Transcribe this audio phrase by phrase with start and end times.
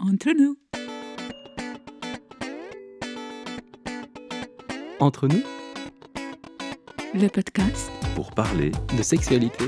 [0.00, 0.56] Entre nous.
[4.98, 5.42] Entre nous,
[7.14, 9.64] Le podcast pour parler de sexualité.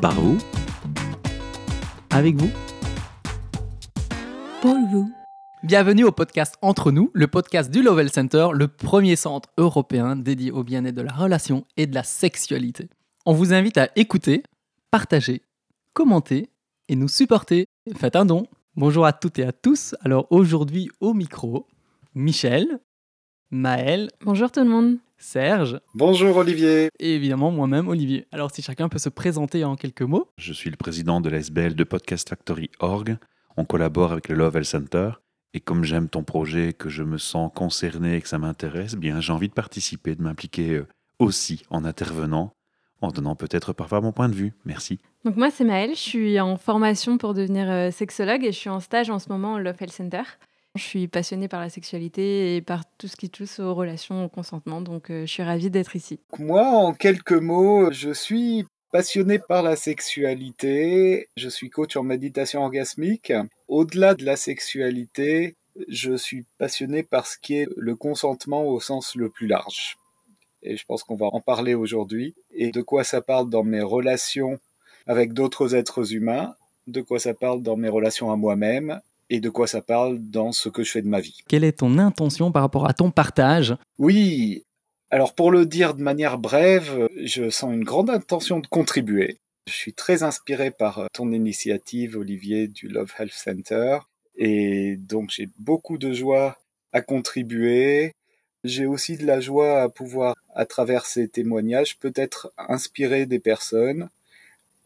[0.00, 0.36] par vous
[2.10, 2.50] Avec vous.
[4.60, 5.10] pour vous.
[5.62, 10.50] Bienvenue au podcast Entre nous, le podcast du Lovell Center, le premier centre européen dédié
[10.52, 12.88] au bien-être de la relation et de la sexualité.
[13.24, 14.42] On vous invite à écouter,
[14.90, 15.42] partager,
[15.96, 16.50] commenter
[16.90, 17.64] et nous supporter.
[17.96, 18.46] Faites un don.
[18.74, 19.94] Bonjour à toutes et à tous.
[20.02, 21.66] Alors aujourd'hui au micro,
[22.14, 22.80] Michel,
[23.50, 24.98] Maël, Bonjour tout le monde.
[25.16, 26.90] Serge Bonjour Olivier.
[27.00, 28.26] et évidemment moi-même Olivier.
[28.30, 30.28] Alors si chacun peut se présenter en quelques mots.
[30.36, 33.16] Je suis le président de l'SBL de Podcast Factory Org.
[33.56, 35.10] On collabore avec le Love Health Center.
[35.54, 39.22] Et comme j'aime ton projet, que je me sens concerné et que ça m'intéresse, bien
[39.22, 40.86] j'ai envie de participer, de m'impliquer euh,
[41.18, 42.52] aussi en intervenant,
[43.00, 44.52] en donnant peut-être parfois mon point de vue.
[44.66, 44.98] Merci.
[45.26, 48.70] Donc moi c'est Maëlle, je suis en formation pour devenir euh, sexologue et je suis
[48.70, 50.22] en stage en ce moment au Love Health Center.
[50.76, 54.28] Je suis passionnée par la sexualité et par tout ce qui touche aux relations, au
[54.28, 56.20] consentement, donc euh, je suis ravie d'être ici.
[56.38, 61.28] Moi, en quelques mots, je suis passionné par la sexualité.
[61.36, 63.32] Je suis coach en méditation orgasmique.
[63.66, 65.56] Au-delà de la sexualité,
[65.88, 69.96] je suis passionné par ce qui est le consentement au sens le plus large.
[70.62, 72.36] Et je pense qu'on va en parler aujourd'hui.
[72.52, 74.60] Et de quoi ça parle dans mes relations
[75.06, 76.54] avec d'autres êtres humains,
[76.86, 80.52] de quoi ça parle dans mes relations à moi-même, et de quoi ça parle dans
[80.52, 81.38] ce que je fais de ma vie.
[81.48, 83.76] Quelle est ton intention par rapport à ton partage?
[83.98, 84.64] Oui,
[85.10, 89.38] alors pour le dire de manière brève, je sens une grande intention de contribuer.
[89.68, 93.98] Je suis très inspiré par ton initiative, Olivier, du Love Health Center.
[94.36, 96.58] Et donc j'ai beaucoup de joie
[96.92, 98.12] à contribuer.
[98.62, 104.08] J'ai aussi de la joie à pouvoir, à travers ces témoignages, peut-être inspirer des personnes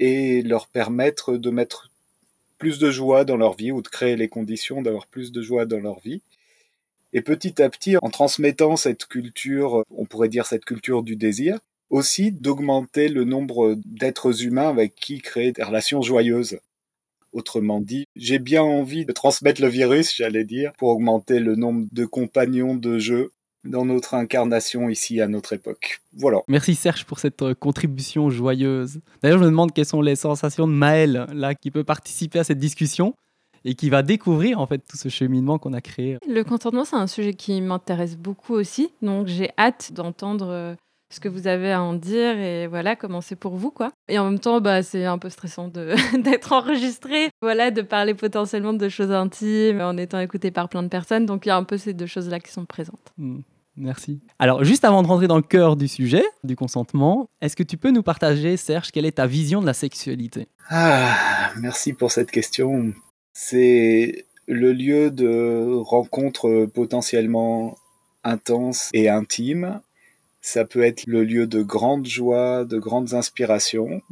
[0.01, 1.91] et leur permettre de mettre
[2.59, 5.67] plus de joie dans leur vie ou de créer les conditions d'avoir plus de joie
[5.67, 6.23] dans leur vie.
[7.13, 11.59] Et petit à petit, en transmettant cette culture, on pourrait dire cette culture du désir,
[11.91, 16.61] aussi d'augmenter le nombre d'êtres humains avec qui créer des relations joyeuses.
[17.33, 21.87] Autrement dit, j'ai bien envie de transmettre le virus, j'allais dire, pour augmenter le nombre
[21.93, 23.33] de compagnons de jeu
[23.65, 26.01] dans notre incarnation ici à notre époque.
[26.17, 26.41] Voilà.
[26.49, 29.01] Merci Serge pour cette euh, contribution joyeuse.
[29.23, 32.45] D'ailleurs, je me demande quelles sont les sensations de Maël, là, qui peut participer à
[32.45, 33.15] cette discussion
[33.65, 36.19] et qui va découvrir en fait tout ce cheminement qu'on a créé.
[36.27, 40.75] Le consentement c'est un sujet qui m'intéresse beaucoup aussi, donc j'ai hâte d'entendre euh,
[41.11, 43.91] ce que vous avez à en dire et voilà comment c'est pour vous quoi.
[44.09, 45.69] Et en même temps bah c'est un peu stressant
[46.19, 50.89] d'être enregistré, voilà de parler potentiellement de choses intimes en étant écouté par plein de
[50.89, 53.13] personnes, donc il y a un peu ces deux choses là qui sont présentes.
[53.19, 53.41] Hmm,
[53.77, 54.21] Merci.
[54.39, 57.77] Alors, juste avant de rentrer dans le cœur du sujet, du consentement, est-ce que tu
[57.79, 60.49] peux nous partager, Serge, quelle est ta vision de la sexualité?
[60.69, 62.93] Ah, merci pour cette question.
[63.33, 67.77] C'est le lieu de rencontres potentiellement
[68.23, 69.81] intenses et intimes.
[70.41, 74.03] Ça peut être le lieu de grandes joies, de grandes inspirations.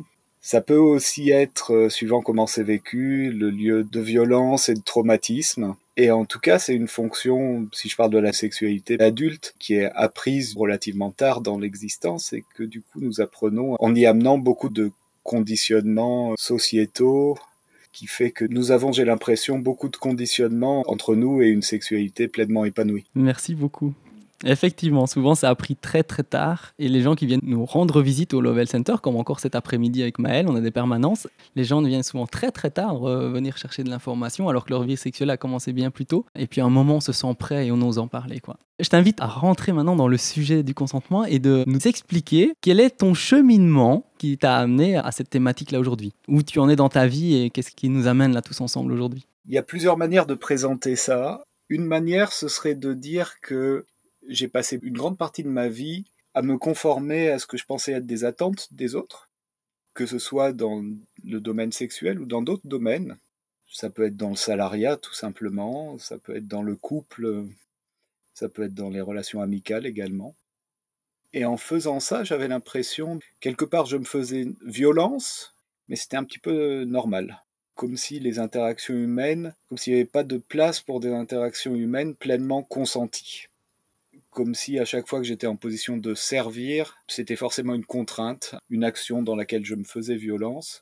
[0.40, 4.82] Ça peut aussi être, euh, suivant comment c'est vécu, le lieu de violence et de
[4.82, 5.74] traumatisme.
[5.96, 9.74] Et en tout cas, c'est une fonction, si je parle de la sexualité adulte, qui
[9.74, 14.38] est apprise relativement tard dans l'existence et que du coup nous apprenons en y amenant
[14.38, 14.92] beaucoup de
[15.24, 17.36] conditionnements sociétaux
[17.92, 22.28] qui fait que nous avons, j'ai l'impression, beaucoup de conditionnements entre nous et une sexualité
[22.28, 23.06] pleinement épanouie.
[23.16, 23.92] Merci beaucoup.
[24.44, 28.02] Effectivement, souvent ça a pris très très tard et les gens qui viennent nous rendre
[28.02, 31.26] visite au Lovell Center, comme encore cet après-midi avec Maël, on a des permanences,
[31.56, 34.96] les gens viennent souvent très très tard venir chercher de l'information alors que leur vie
[34.96, 37.66] sexuelle a commencé bien plus tôt et puis à un moment on se sent prêt
[37.66, 38.40] et on ose en parler.
[38.40, 38.56] Quoi.
[38.78, 42.78] Je t'invite à rentrer maintenant dans le sujet du consentement et de nous expliquer quel
[42.78, 46.12] est ton cheminement qui t'a amené à cette thématique-là aujourd'hui.
[46.28, 48.92] Où tu en es dans ta vie et qu'est-ce qui nous amène là tous ensemble
[48.92, 49.26] aujourd'hui?
[49.48, 51.42] Il y a plusieurs manières de présenter ça.
[51.68, 53.84] Une manière, ce serait de dire que
[54.28, 57.64] j'ai passé une grande partie de ma vie à me conformer à ce que je
[57.64, 59.30] pensais être des attentes des autres,
[59.94, 60.84] que ce soit dans
[61.24, 63.16] le domaine sexuel ou dans d'autres domaines.
[63.70, 67.44] Ça peut être dans le salariat, tout simplement, ça peut être dans le couple,
[68.34, 70.34] ça peut être dans les relations amicales également.
[71.32, 75.54] Et en faisant ça, j'avais l'impression, quelque part, je me faisais violence,
[75.88, 77.42] mais c'était un petit peu normal
[77.78, 81.76] comme si les interactions humaines, comme s'il n'y avait pas de place pour des interactions
[81.76, 83.47] humaines pleinement consenties.
[84.38, 88.54] Comme si à chaque fois que j'étais en position de servir, c'était forcément une contrainte,
[88.70, 90.80] une action dans laquelle je me faisais violence,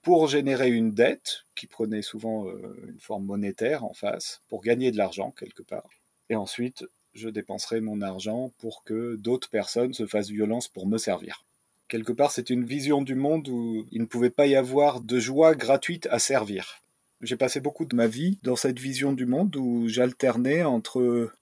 [0.00, 4.92] pour générer une dette, qui prenait souvent euh, une forme monétaire en face, pour gagner
[4.92, 5.90] de l'argent quelque part.
[6.28, 10.98] Et ensuite, je dépenserais mon argent pour que d'autres personnes se fassent violence pour me
[10.98, 11.44] servir
[11.88, 15.18] Quelque part, c'est une vision du monde où il ne pouvait pas y avoir de
[15.18, 16.78] joie gratuite à servir.
[17.22, 21.32] J'ai passé beaucoup de ma vie dans cette vision du monde où j'alternais entre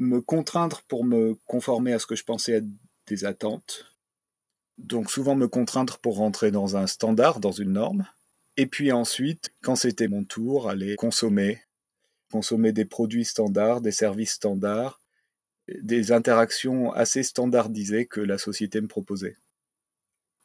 [0.00, 2.66] me contraindre pour me conformer à ce que je pensais être
[3.06, 3.84] des attentes,
[4.78, 8.06] donc souvent me contraindre pour rentrer dans un standard, dans une norme,
[8.56, 11.60] et puis ensuite, quand c'était mon tour, aller consommer,
[12.32, 15.00] consommer des produits standards, des services standards,
[15.82, 19.36] des interactions assez standardisées que la société me proposait.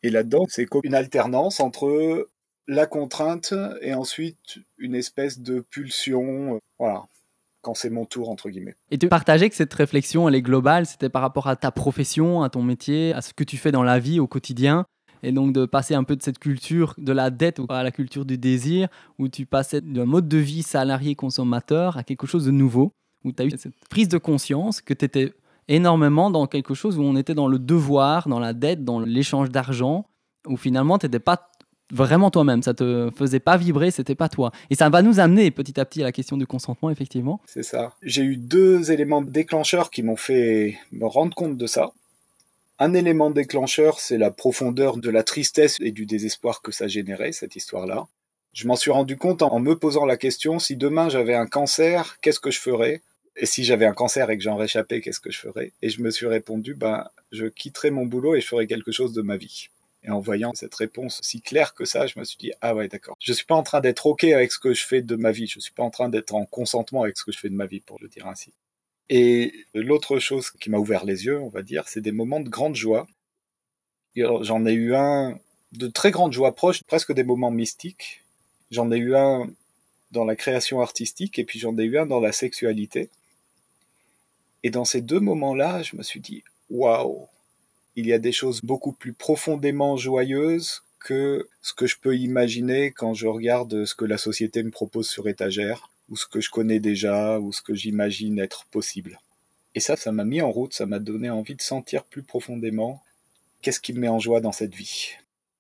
[0.04, 2.30] Et là-dedans, c'est comme une alternance entre
[2.68, 7.08] la contrainte et ensuite une espèce de pulsion, voilà,
[7.66, 8.76] quand c'est mon tour, entre guillemets.
[8.92, 12.44] Et tu partageais que cette réflexion, elle est globale, c'était par rapport à ta profession,
[12.44, 14.86] à ton métier, à ce que tu fais dans la vie au quotidien.
[15.24, 18.24] Et donc de passer un peu de cette culture de la dette à la culture
[18.24, 22.92] du désir, où tu passais d'un mode de vie salarié-consommateur à quelque chose de nouveau,
[23.24, 25.34] où tu as eu cette prise de conscience que tu étais
[25.68, 29.50] énormément dans quelque chose où on était dans le devoir, dans la dette, dans l'échange
[29.50, 30.06] d'argent,
[30.46, 31.50] où finalement tu n'étais pas
[31.92, 34.52] vraiment toi-même, ça te faisait pas vibrer, c'était pas toi.
[34.70, 37.42] Et ça va nous amener petit à petit à la question du consentement, effectivement.
[37.46, 37.94] C'est ça.
[38.02, 41.92] J'ai eu deux éléments déclencheurs qui m'ont fait me rendre compte de ça.
[42.78, 47.32] Un élément déclencheur, c'est la profondeur de la tristesse et du désespoir que ça générait,
[47.32, 48.06] cette histoire-là.
[48.52, 52.18] Je m'en suis rendu compte en me posant la question, si demain j'avais un cancer,
[52.22, 53.02] qu'est-ce que je ferais?
[53.38, 55.74] Et si j'avais un cancer et que j'en réchappais, qu'est-ce que je ferais?
[55.82, 59.14] Et je me suis répondu, ben, je quitterais mon boulot et je ferais quelque chose
[59.14, 59.70] de ma vie.
[60.06, 62.88] Et en voyant cette réponse si claire que ça, je me suis dit, ah ouais,
[62.88, 63.18] d'accord.
[63.20, 65.48] Je suis pas en train d'être OK avec ce que je fais de ma vie.
[65.48, 67.66] Je suis pas en train d'être en consentement avec ce que je fais de ma
[67.66, 68.54] vie, pour le dire ainsi.
[69.10, 72.50] Et l'autre chose qui m'a ouvert les yeux, on va dire, c'est des moments de
[72.50, 73.08] grande joie.
[74.16, 75.40] J'en ai eu un
[75.72, 78.24] de très grande joie proche, presque des moments mystiques.
[78.72, 79.50] J'en ai eu un
[80.12, 83.10] dans la création artistique et puis j'en ai eu un dans la sexualité.
[84.64, 87.28] Et dans ces deux moments-là, je me suis dit, waouh,
[87.96, 92.92] il y a des choses beaucoup plus profondément joyeuses que ce que je peux imaginer
[92.92, 96.50] quand je regarde ce que la société me propose sur étagère, ou ce que je
[96.50, 99.20] connais déjà, ou ce que j'imagine être possible.
[99.76, 103.02] Et ça, ça m'a mis en route, ça m'a donné envie de sentir plus profondément
[103.62, 105.10] qu'est-ce qui me met en joie dans cette vie.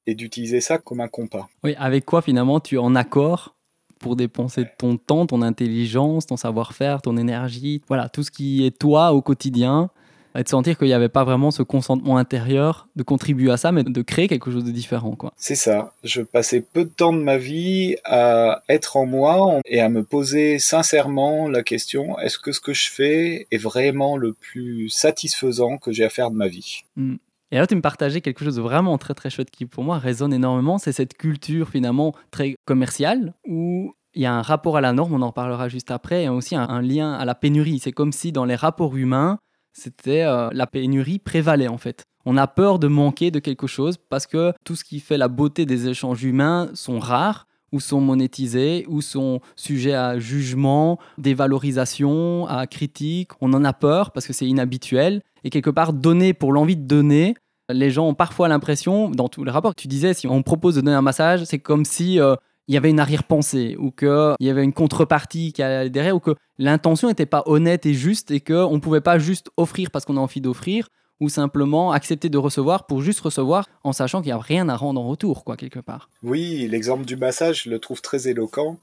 [0.08, 1.50] Et d'utiliser ça comme un compas.
[1.64, 3.56] Oui, avec quoi finalement tu es en accord
[4.00, 8.78] pour dépenser ton temps, ton intelligence, ton savoir-faire, ton énergie, voilà, tout ce qui est
[8.78, 9.90] toi au quotidien,
[10.36, 13.72] et de sentir qu'il n'y avait pas vraiment ce consentement intérieur de contribuer à ça,
[13.72, 15.16] mais de créer quelque chose de différent.
[15.16, 15.34] quoi.
[15.38, 15.94] C'est ça.
[16.04, 20.04] Je passais peu de temps de ma vie à être en moi et à me
[20.04, 25.78] poser sincèrement la question est-ce que ce que je fais est vraiment le plus satisfaisant
[25.78, 26.82] que j'ai à faire de ma vie?
[26.96, 27.16] Hmm.
[27.52, 29.98] Et là, tu me partageais quelque chose de vraiment très très chouette qui pour moi
[29.98, 34.82] résonne énormément, c'est cette culture finalement très commerciale où il y a un rapport à
[34.82, 37.80] la norme, on en parlera juste après, et aussi un lien à la pénurie.
[37.80, 39.40] C'est comme si dans les rapports humains,
[39.76, 42.06] c'était euh, la pénurie prévalait en fait.
[42.26, 45.28] On a peur de manquer de quelque chose parce que tout ce qui fait la
[45.28, 52.48] beauté des échanges humains sont rares ou sont monétisés ou sont sujets à jugement, dévalorisation,
[52.48, 53.32] à critique.
[53.42, 56.88] On en a peur parce que c'est inhabituel et quelque part donner pour l'envie de
[56.88, 57.36] donner.
[57.70, 60.82] Les gens ont parfois l'impression, dans tous les rapports, tu disais, si on propose de
[60.82, 62.36] donner un massage, c'est comme si euh,
[62.68, 66.20] il y avait une arrière-pensée ou qu'il y avait une contrepartie qui allait derrière ou
[66.20, 70.06] que l'intention n'était pas honnête et juste et qu'on ne pouvait pas juste offrir parce
[70.06, 70.88] qu'on a envie d'offrir
[71.20, 74.76] ou simplement accepter de recevoir pour juste recevoir en sachant qu'il n'y a rien à
[74.76, 76.10] rendre en retour, quoi, quelque part.
[76.24, 78.78] Oui, l'exemple du massage, je le trouve très éloquent.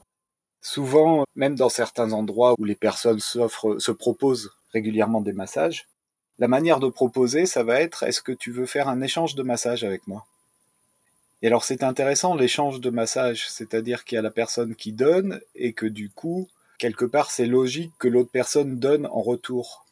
[0.61, 5.85] Souvent, même dans certains endroits où les personnes se proposent régulièrement des massages,
[6.39, 9.43] la manière de proposer, ça va être est-ce que tu veux faire un échange de
[9.43, 10.25] massage avec moi?
[11.43, 15.41] Et alors c'est intéressant l'échange de massage, c'est-à-dire qu'il y a la personne qui donne
[15.55, 16.47] et que du coup,
[16.77, 19.85] quelque part, c'est logique que l'autre personne donne en retour.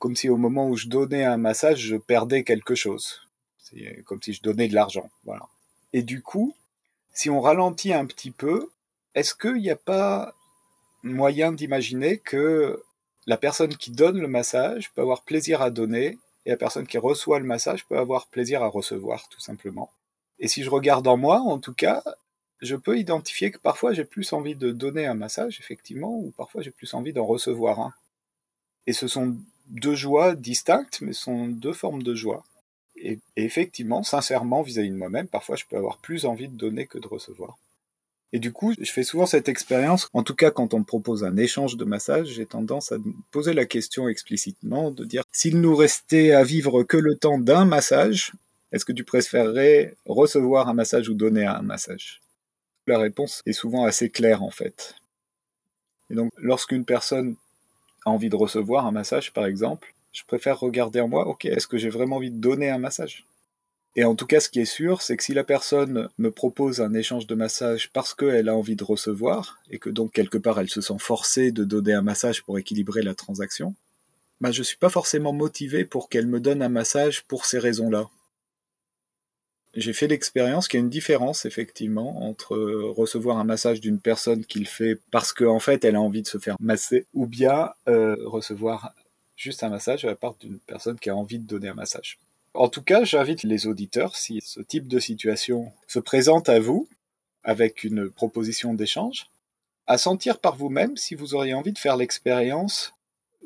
[0.00, 3.20] Comme si au moment où je donnais un massage, je perdais quelque chose.
[4.04, 5.08] Comme si je donnais de l'argent.
[5.92, 6.52] Et du coup,
[7.14, 8.68] si on ralentit un petit peu,
[9.14, 10.34] est-ce qu'il n'y a pas
[11.04, 12.82] moyen d'imaginer que
[13.28, 16.98] la personne qui donne le massage peut avoir plaisir à donner et la personne qui
[16.98, 19.88] reçoit le massage peut avoir plaisir à recevoir, tout simplement?
[20.42, 22.02] Et si je regarde en moi, en tout cas,
[22.60, 26.62] je peux identifier que parfois j'ai plus envie de donner un massage, effectivement, ou parfois
[26.62, 27.94] j'ai plus envie d'en recevoir un.
[28.88, 29.36] Et ce sont
[29.68, 32.44] deux joies distinctes, mais ce sont deux formes de joie.
[32.96, 36.98] Et, effectivement, sincèrement, vis-à-vis de moi-même, parfois je peux avoir plus envie de donner que
[36.98, 37.56] de recevoir.
[38.32, 41.22] Et du coup, je fais souvent cette expérience, en tout cas quand on me propose
[41.22, 45.60] un échange de massage, j'ai tendance à me poser la question explicitement, de dire, s'il
[45.60, 48.32] nous restait à vivre que le temps d'un massage,
[48.72, 52.20] est-ce que tu préférerais recevoir un massage ou donner un massage?
[52.86, 54.96] La réponse est souvent assez claire en fait.
[56.10, 57.36] Et donc lorsqu'une personne
[58.04, 61.66] a envie de recevoir un massage par exemple, je préfère regarder en moi, ok, est-ce
[61.66, 63.24] que j'ai vraiment envie de donner un massage?
[63.94, 66.80] Et en tout cas, ce qui est sûr, c'est que si la personne me propose
[66.80, 70.58] un échange de massage parce qu'elle a envie de recevoir, et que donc quelque part
[70.58, 73.74] elle se sent forcée de donner un massage pour équilibrer la transaction,
[74.40, 77.58] bah, je ne suis pas forcément motivé pour qu'elle me donne un massage pour ces
[77.58, 78.08] raisons-là.
[79.74, 84.44] J'ai fait l'expérience qu'il y a une différence effectivement entre recevoir un massage d'une personne
[84.44, 87.70] qui le fait parce qu'en fait elle a envie de se faire masser, ou bien
[87.88, 88.92] euh, recevoir
[89.34, 92.18] juste un massage à la part d'une personne qui a envie de donner un massage.
[92.54, 96.86] En tout cas, j'invite les auditeurs, si ce type de situation se présente à vous,
[97.44, 99.26] avec une proposition d'échange,
[99.86, 102.92] à sentir par vous-même si vous auriez envie de faire l'expérience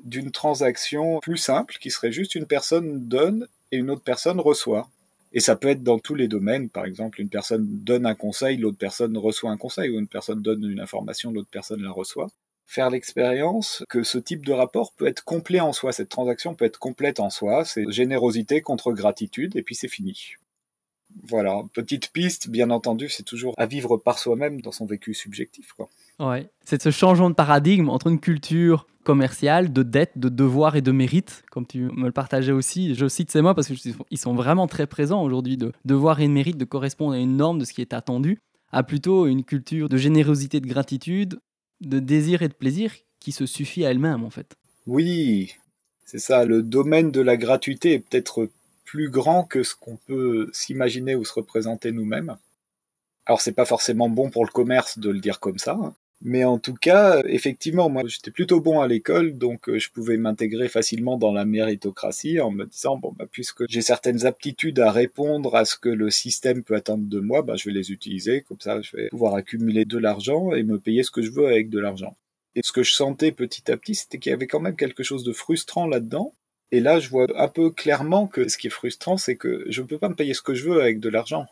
[0.02, 4.90] d'une transaction plus simple, qui serait juste une personne donne et une autre personne reçoit.
[5.36, 8.56] Et ça peut être dans tous les domaines, par exemple, une personne donne un conseil,
[8.56, 12.28] l'autre personne reçoit un conseil, ou une personne donne une information, l'autre personne la reçoit.
[12.64, 16.64] Faire l'expérience que ce type de rapport peut être complet en soi, cette transaction peut
[16.64, 20.36] être complète en soi, c'est générosité contre gratitude, et puis c'est fini.
[21.22, 25.72] Voilà, petite piste, bien entendu, c'est toujours à vivre par soi-même dans son vécu subjectif.
[25.72, 25.88] Quoi.
[26.18, 30.82] Ouais, c'est ce changement de paradigme entre une culture commerciale, de dette, de devoir et
[30.82, 32.94] de mérite, comme tu me le partageais aussi.
[32.94, 36.32] Je cite ces mots parce qu'ils sont vraiment très présents aujourd'hui, de devoir et de
[36.32, 38.40] mérite, de correspondre à une norme de ce qui est attendu,
[38.72, 41.38] à plutôt une culture de générosité, de gratitude,
[41.80, 44.56] de désir et de plaisir qui se suffit à elle-même en fait.
[44.86, 45.54] Oui,
[46.04, 48.48] c'est ça, le domaine de la gratuité est peut-être
[48.86, 52.36] plus grand que ce qu'on peut s'imaginer ou se représenter nous-mêmes.
[53.26, 55.94] Alors c'est pas forcément bon pour le commerce de le dire comme ça, hein.
[56.22, 60.16] mais en tout cas, effectivement, moi j'étais plutôt bon à l'école, donc euh, je pouvais
[60.16, 64.92] m'intégrer facilement dans la méritocratie en me disant bon bah puisque j'ai certaines aptitudes à
[64.92, 68.42] répondre à ce que le système peut attendre de moi, bah je vais les utiliser,
[68.42, 71.46] comme ça je vais pouvoir accumuler de l'argent et me payer ce que je veux
[71.46, 72.16] avec de l'argent.
[72.54, 75.02] Et ce que je sentais petit à petit, c'était qu'il y avait quand même quelque
[75.02, 76.32] chose de frustrant là-dedans,
[76.72, 79.82] et là, je vois un peu clairement que ce qui est frustrant, c'est que je
[79.82, 81.46] ne peux pas me payer ce que je veux avec de l'argent.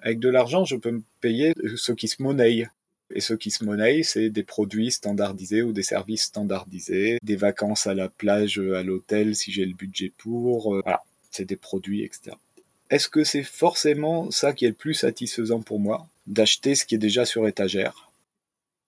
[0.00, 2.68] Avec de l'argent, je peux me payer ce qui se monnaie.
[3.12, 7.88] Et ce qui se monnaie, c'est des produits standardisés ou des services standardisés, des vacances
[7.88, 10.76] à la plage, à l'hôtel si j'ai le budget pour.
[10.76, 12.36] Euh, voilà, c'est des produits, etc.
[12.88, 16.94] Est-ce que c'est forcément ça qui est le plus satisfaisant pour moi, d'acheter ce qui
[16.94, 18.12] est déjà sur étagère?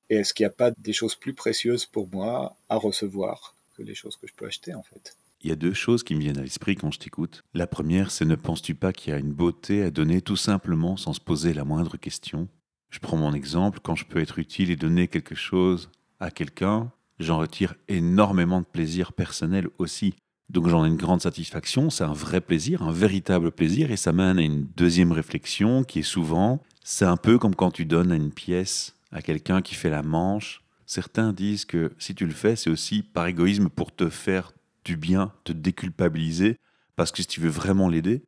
[0.08, 3.82] Et est-ce qu'il n'y a pas des choses plus précieuses pour moi à recevoir que
[3.82, 5.16] les choses que je peux acheter en fait?
[5.42, 7.42] Il y a deux choses qui me viennent à l'esprit quand je t'écoute.
[7.54, 10.96] La première, c'est ne penses-tu pas qu'il y a une beauté à donner tout simplement
[10.96, 12.48] sans se poser la moindre question?
[12.90, 16.92] Je prends mon exemple, quand je peux être utile et donner quelque chose à quelqu'un,
[17.18, 20.14] j'en retire énormément de plaisir personnel aussi.
[20.50, 24.12] Donc j'en ai une grande satisfaction, c'est un vrai plaisir, un véritable plaisir, et ça
[24.12, 28.12] mène à une deuxième réflexion qui est souvent, c'est un peu comme quand tu donnes
[28.12, 30.62] une pièce à quelqu'un qui fait la manche.
[30.84, 34.52] Certains disent que si tu le fais, c'est aussi par égoïsme pour te faire
[34.84, 36.58] du bien, te déculpabiliser,
[36.96, 38.24] parce que si tu veux vraiment l'aider,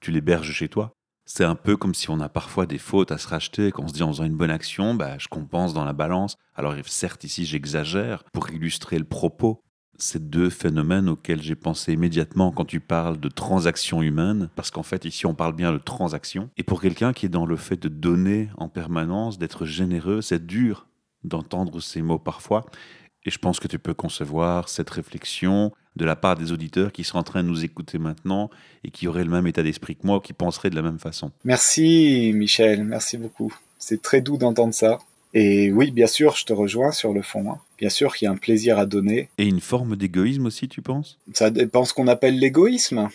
[0.00, 0.92] tu l'héberges chez toi.
[1.28, 3.92] C'est un peu comme si on a parfois des fautes à se racheter, qu'on se
[3.92, 6.36] dit en faisant une bonne action, bah, je compense dans la balance.
[6.54, 9.60] Alors certes, ici j'exagère pour illustrer le propos.
[9.98, 14.84] Ces deux phénomènes auxquels j'ai pensé immédiatement quand tu parles de transaction humaine, parce qu'en
[14.84, 16.50] fait ici on parle bien de transaction.
[16.56, 20.46] Et pour quelqu'un qui est dans le fait de donner en permanence, d'être généreux, c'est
[20.46, 20.86] dur
[21.24, 22.66] d'entendre ces mots parfois.
[23.24, 27.04] Et je pense que tu peux concevoir cette réflexion de la part des auditeurs qui
[27.04, 28.50] seraient en train de nous écouter maintenant
[28.84, 31.30] et qui auraient le même état d'esprit que moi, qui penseraient de la même façon.
[31.44, 33.52] Merci Michel, merci beaucoup.
[33.78, 34.98] C'est très doux d'entendre ça.
[35.34, 37.50] Et oui, bien sûr, je te rejoins sur le fond.
[37.50, 37.58] Hein.
[37.78, 39.28] Bien sûr qu'il y a un plaisir à donner.
[39.36, 41.18] Et une forme d'égoïsme aussi, tu penses?
[41.34, 43.08] Ça dépend ce qu'on appelle l'égoïsme.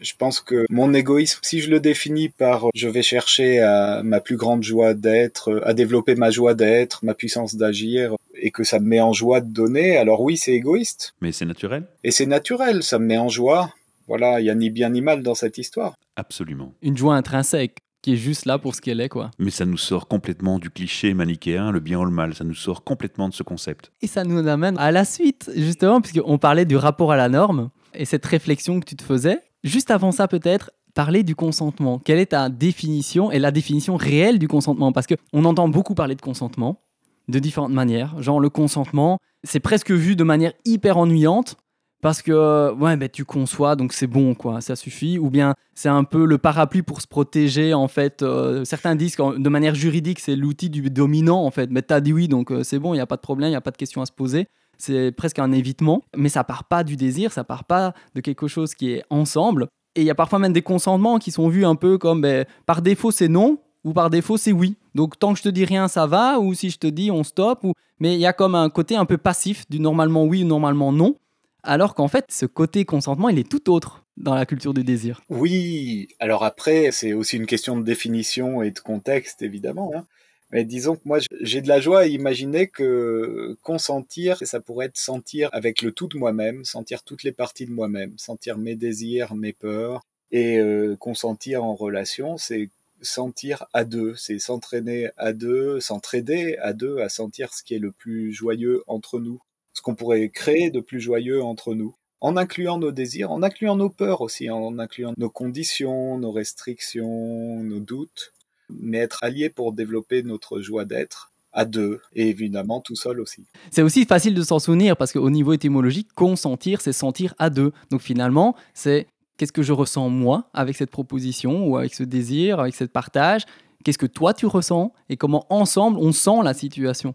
[0.00, 4.20] Je pense que mon égoïsme, si je le définis par je vais chercher à ma
[4.20, 8.78] plus grande joie d'être, à développer ma joie d'être, ma puissance d'agir, et que ça
[8.78, 11.14] me met en joie de donner, alors oui, c'est égoïste.
[11.20, 11.84] Mais c'est naturel.
[12.04, 13.72] Et c'est naturel, ça me met en joie.
[14.06, 15.94] Voilà, il y a ni bien ni mal dans cette histoire.
[16.16, 16.72] Absolument.
[16.80, 19.32] Une joie intrinsèque qui est juste là pour ce qu'elle est, quoi.
[19.38, 22.34] Mais ça nous sort complètement du cliché manichéen, le bien ou le mal.
[22.34, 23.90] Ça nous sort complètement de ce concept.
[24.00, 27.70] Et ça nous amène à la suite, justement, puisqu'on parlait du rapport à la norme
[27.94, 29.40] et cette réflexion que tu te faisais.
[29.64, 31.98] Juste avant ça, peut-être, parler du consentement.
[31.98, 34.92] Quelle est ta définition et la définition réelle du consentement?
[34.92, 36.80] Parce qu'on entend beaucoup parler de consentement
[37.28, 38.20] de différentes manières.
[38.22, 41.56] Genre le consentement, c'est presque vu de manière hyper ennuyante
[42.00, 45.18] parce que ouais, ben, tu conçois, donc c'est bon, quoi, ça suffit.
[45.18, 48.22] Ou bien c'est un peu le parapluie pour se protéger, en fait.
[48.22, 51.70] Euh, certains disent que de manière juridique, c'est l'outil du dominant, en fait.
[51.70, 53.48] Mais tu as dit oui, donc euh, c'est bon, il n'y a pas de problème,
[53.48, 54.46] il n'y a pas de question à se poser.
[54.78, 58.46] C'est presque un évitement, mais ça part pas du désir, ça part pas de quelque
[58.48, 59.66] chose qui est ensemble.
[59.94, 62.46] Et il y a parfois même des consentements qui sont vus un peu comme ben,
[62.66, 64.76] par défaut c'est non, ou par défaut c'est oui.
[64.94, 67.24] Donc tant que je te dis rien, ça va, ou si je te dis on
[67.24, 67.72] stop, ou...
[67.98, 70.92] mais il y a comme un côté un peu passif du normalement oui ou normalement
[70.92, 71.16] non,
[71.64, 74.04] alors qu'en fait ce côté consentement il est tout autre.
[74.18, 75.20] dans la culture du désir.
[75.28, 79.92] Oui, alors après, c'est aussi une question de définition et de contexte, évidemment.
[79.96, 80.04] Hein.
[80.50, 84.96] Mais disons que moi, j'ai de la joie à imaginer que consentir, ça pourrait être
[84.96, 89.34] sentir avec le tout de moi-même, sentir toutes les parties de moi-même, sentir mes désirs,
[89.34, 95.80] mes peurs, et euh, consentir en relation, c'est sentir à deux, c'est s'entraîner à deux,
[95.80, 99.40] s'entraider à deux, à sentir ce qui est le plus joyeux entre nous,
[99.72, 103.76] ce qu'on pourrait créer de plus joyeux entre nous, en incluant nos désirs, en incluant
[103.76, 108.32] nos peurs aussi, en incluant nos conditions, nos restrictions, nos doutes,
[108.70, 113.44] mais être alliés pour développer notre joie d'être à deux et évidemment tout seul aussi.
[113.70, 117.72] C'est aussi facile de s'en souvenir parce qu'au niveau étymologique, consentir, c'est sentir à deux.
[117.90, 119.06] Donc finalement, c'est
[119.36, 123.42] qu'est-ce que je ressens moi avec cette proposition ou avec ce désir, avec ce partage?
[123.84, 124.92] Qu'est-ce que toi tu ressens?
[125.08, 127.14] Et comment ensemble on sent la situation?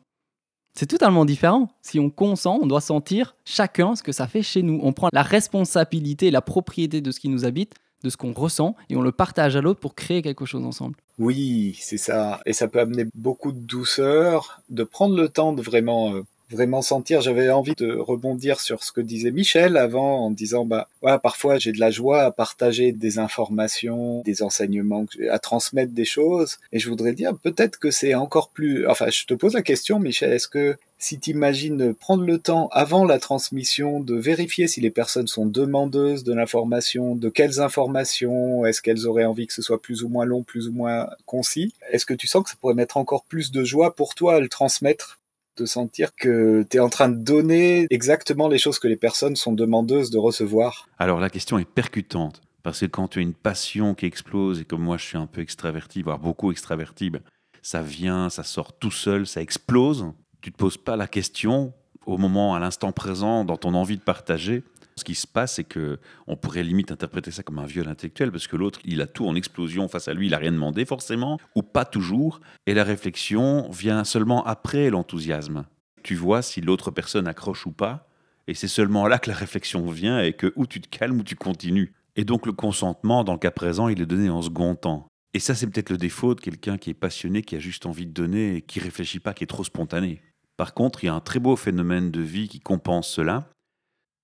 [0.75, 1.69] C'est totalement différent.
[1.83, 4.79] Si on consent, on doit sentir chacun ce que ça fait chez nous.
[4.81, 8.75] On prend la responsabilité, la propriété de ce qui nous habite, de ce qu'on ressent,
[8.89, 10.95] et on le partage à l'autre pour créer quelque chose ensemble.
[11.19, 12.41] Oui, c'est ça.
[12.45, 16.81] Et ça peut amener beaucoup de douceur, de prendre le temps de vraiment euh, vraiment
[16.81, 17.21] sentir.
[17.21, 21.57] J'avais envie de rebondir sur ce que disait Michel avant en disant bah ouais, parfois
[21.57, 26.57] j'ai de la joie à partager des informations, des enseignements, à transmettre des choses.
[26.71, 28.87] Et je voudrais dire peut-être que c'est encore plus.
[28.87, 30.31] Enfin, je te pose la question, Michel.
[30.31, 34.89] Est-ce que si tu imagines prendre le temps avant la transmission de vérifier si les
[34.89, 39.81] personnes sont demandeuses de l'information, de quelles informations, est-ce qu'elles auraient envie que ce soit
[39.81, 42.73] plus ou moins long, plus ou moins concis, est-ce que tu sens que ça pourrait
[42.73, 45.19] mettre encore plus de joie pour toi à le transmettre?
[45.57, 49.35] De sentir que tu es en train de donner exactement les choses que les personnes
[49.35, 53.33] sont demandeuses de recevoir Alors la question est percutante, parce que quand tu as une
[53.33, 57.21] passion qui explose, et comme moi je suis un peu extraverti, voire beaucoup extraverti, ben,
[57.61, 60.11] ça vient, ça sort tout seul, ça explose.
[60.41, 61.73] Tu te poses pas la question
[62.05, 64.63] au moment, à l'instant présent, dans ton envie de partager,
[64.95, 68.31] ce qui se passe, c'est que on pourrait limite interpréter ça comme un viol intellectuel,
[68.31, 70.85] parce que l'autre, il a tout en explosion face à lui, il n'a rien demandé
[70.85, 75.65] forcément, ou pas toujours, et la réflexion vient seulement après l'enthousiasme.
[76.03, 78.07] Tu vois si l'autre personne accroche ou pas,
[78.47, 81.23] et c'est seulement là que la réflexion vient et que ou tu te calmes ou
[81.23, 81.93] tu continues.
[82.15, 85.07] Et donc le consentement, dans le cas présent, il est donné en second temps.
[85.33, 88.05] Et ça, c'est peut-être le défaut de quelqu'un qui est passionné, qui a juste envie
[88.05, 90.21] de donner et qui réfléchit pas, qui est trop spontané.
[90.57, 93.49] Par contre, il y a un très beau phénomène de vie qui compense cela,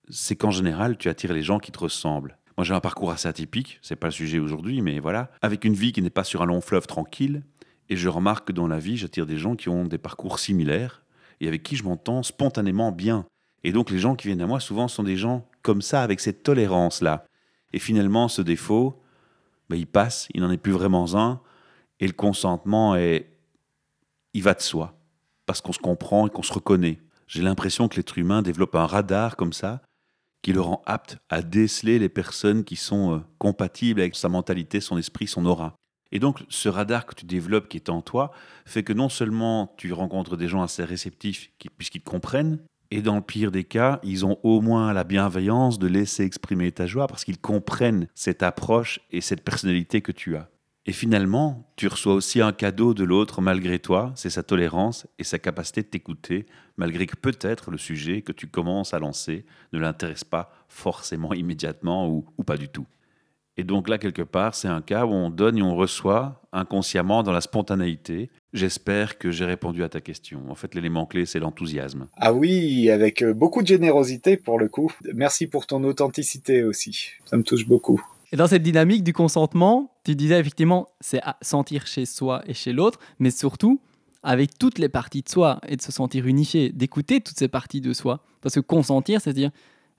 [0.10, 2.38] c'est qu'en général, tu attires les gens qui te ressemblent.
[2.58, 5.74] Moi, j'ai un parcours assez atypique, c'est pas le sujet aujourd'hui, mais voilà, avec une
[5.74, 7.44] vie qui n'est pas sur un long fleuve tranquille,
[7.90, 11.04] et je remarque que dans la vie, j'attire des gens qui ont des parcours similaires
[11.42, 13.26] et avec qui je m'entends spontanément bien.
[13.64, 16.20] Et donc, les gens qui viennent à moi, souvent, sont des gens comme ça, avec
[16.20, 17.26] cette tolérance-là.
[17.74, 19.02] Et finalement, ce défaut,
[19.70, 21.42] ben, il passe, il n'en est plus vraiment un,
[22.00, 23.28] et le consentement est.
[24.34, 25.00] Il va de soi,
[25.46, 27.00] parce qu'on se comprend et qu'on se reconnaît.
[27.26, 29.82] J'ai l'impression que l'être humain développe un radar comme ça,
[30.42, 34.80] qui le rend apte à déceler les personnes qui sont euh, compatibles avec sa mentalité,
[34.80, 35.76] son esprit, son aura.
[36.12, 38.32] Et donc, ce radar que tu développes qui est en toi
[38.66, 42.60] fait que non seulement tu rencontres des gens assez réceptifs puisqu'ils te comprennent,
[42.92, 46.72] et dans le pire des cas, ils ont au moins la bienveillance de laisser exprimer
[46.72, 50.50] ta joie parce qu'ils comprennent cette approche et cette personnalité que tu as.
[50.90, 55.24] Et finalement, tu reçois aussi un cadeau de l'autre malgré toi, c'est sa tolérance et
[55.24, 56.48] sa capacité de t'écouter,
[56.78, 62.10] malgré que peut-être le sujet que tu commences à lancer ne l'intéresse pas forcément immédiatement
[62.10, 62.88] ou, pas du tout.
[63.56, 67.22] Et donc là, quelque part, c'est un cas où on donne et on reçoit inconsciemment
[67.22, 68.32] dans la spontanéité.
[68.54, 70.42] J'espère que j'ai répondu à ta question.
[70.50, 72.08] En fait, l'élément clé, c'est l'enthousiasme.
[72.18, 74.92] Ah oui, avec euh, beaucoup de générosité pour le coup.
[75.14, 77.12] Merci pour ton authenticité aussi.
[77.26, 78.02] Ça me touche beaucoup.
[78.32, 82.74] Et dans cette dynamique du consentement, tu disais effectivement, c'est sentir chez soi et chez
[82.74, 83.82] l'autre, mais surtout
[84.22, 87.82] avec toutes les parties de soi et de se sentir unifié, d'écouter toutes ces parties
[87.82, 88.24] de soi.
[88.42, 89.52] Parce que consentir, c'est dire,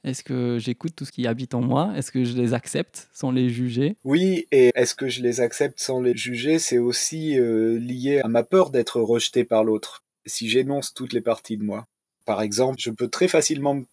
[0.04, 1.92] est-ce que j'écoute tout ce qui habite en moi?
[1.96, 3.96] Est-ce que je les accepte sans les juger?
[4.04, 6.58] Oui, et est-ce que je les accepte sans les juger?
[6.58, 10.04] C'est aussi euh, lié à ma peur d'être rejeté par l'autre.
[10.24, 11.86] Si j'énonce toutes les parties de moi,
[12.24, 13.84] par exemple, je peux très facilement me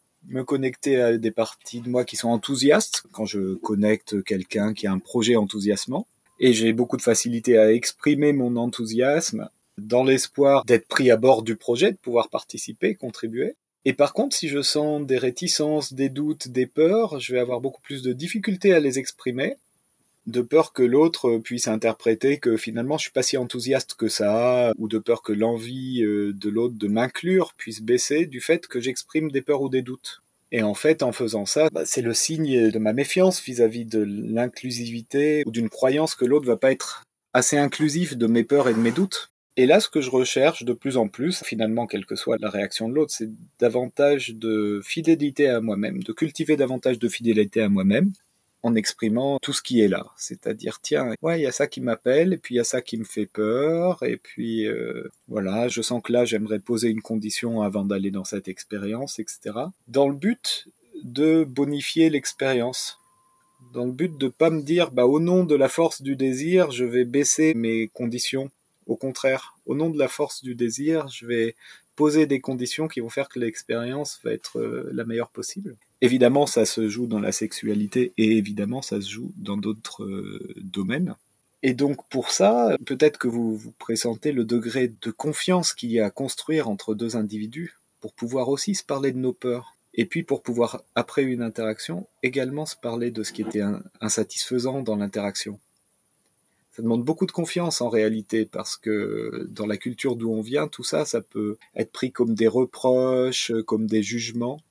[0.44, 4.92] connecter à des parties de moi qui sont enthousiastes quand je connecte quelqu'un qui a
[4.92, 6.08] un projet enthousiasmant.
[6.40, 11.44] Et j'ai beaucoup de facilité à exprimer mon enthousiasme dans l'espoir d'être pris à bord
[11.44, 13.56] du projet, de pouvoir participer, contribuer.
[13.86, 17.62] Et par contre, si je sens des réticences, des doutes, des peurs, je vais avoir
[17.62, 19.56] beaucoup plus de difficultés à les exprimer,
[20.28, 24.74] de peur que l'autre puisse interpréter que finalement je suis pas si enthousiaste que ça,
[24.78, 28.80] ou de peur que l'envie euh, de l'autre de m'inclure puisse baisser du fait que
[28.80, 30.22] j'exprime des peurs ou des doutes.
[30.52, 34.04] Et en fait, en faisant ça, bah, c'est le signe de ma méfiance vis-à-vis de
[34.04, 38.74] l'inclusivité ou d'une croyance que l'autre va pas être assez inclusif de mes peurs et
[38.74, 39.30] de mes doutes.
[39.58, 42.50] Et là, ce que je recherche de plus en plus, finalement, quelle que soit la
[42.50, 47.70] réaction de l'autre, c'est davantage de fidélité à moi-même, de cultiver davantage de fidélité à
[47.70, 48.12] moi-même,
[48.68, 50.06] en exprimant tout ce qui est là.
[50.18, 52.82] C'est-à-dire, tiens, ouais, il y a ça qui m'appelle, et puis il y a ça
[52.82, 57.02] qui me fait peur, et puis euh, voilà, je sens que là, j'aimerais poser une
[57.02, 59.56] condition avant d'aller dans cette expérience, etc.
[59.88, 60.68] Dans le but
[61.04, 63.00] de bonifier l'expérience.
[63.74, 66.72] Dans le but de pas me dire, bah, au nom de la force du désir,
[66.72, 68.50] je vais baisser mes conditions.
[68.86, 71.56] Au contraire, au nom de la force du désir, je vais
[71.96, 75.76] poser des conditions qui vont faire que l'expérience va être euh, la meilleure possible.
[76.02, 80.54] Évidemment, ça se joue dans la sexualité et évidemment, ça se joue dans d'autres euh,
[80.58, 81.16] domaines.
[81.64, 86.00] Et donc pour ça, peut-être que vous vous présentez le degré de confiance qu'il y
[86.00, 89.76] a à construire entre deux individus pour pouvoir aussi se parler de nos peurs.
[89.96, 93.64] Et puis pour pouvoir, après une interaction, également se parler de ce qui était
[94.00, 95.60] insatisfaisant dans l'interaction
[96.78, 100.68] ça demande beaucoup de confiance en réalité parce que dans la culture d'où on vient,
[100.68, 104.62] tout ça, ça peut être pris comme des reproches, comme des jugements.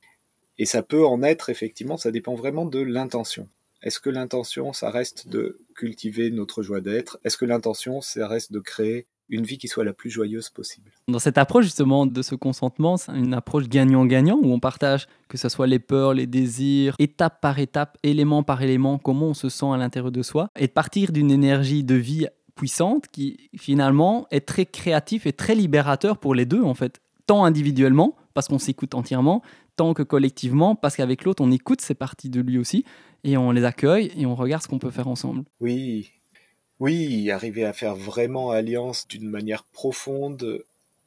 [0.59, 3.49] Et ça peut en être effectivement, ça dépend vraiment de l'intention.
[3.83, 7.19] Est-ce que l'intention, ça reste de cultiver notre joie d'être?
[7.25, 10.91] Est-ce que l'intention, ça reste de créer une vie qui soit la plus joyeuse possible?
[11.09, 15.37] Dans cette approche justement de ce consentement, c'est une approche gagnant-gagnant où on partage que
[15.37, 19.49] ce soit les peurs, les désirs, étape par étape, élément par élément, comment on se
[19.49, 24.27] sent à l'intérieur de soi, et de partir d'une énergie de vie puissante qui finalement
[24.31, 28.59] est très créatif et très libérateur pour les deux en fait, tant individuellement parce qu'on
[28.59, 29.41] s'écoute entièrement,
[29.77, 32.85] tant que collectivement parce qu'avec l'autre on écoute ces parties de lui aussi
[33.25, 35.45] et on les accueille et on regarde ce qu'on peut faire ensemble.
[35.59, 36.11] Oui,
[36.79, 40.63] oui, arriver à faire vraiment alliance d'une manière profonde